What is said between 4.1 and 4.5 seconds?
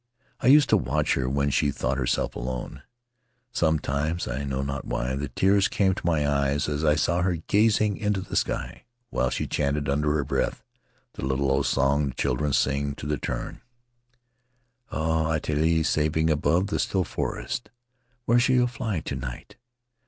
I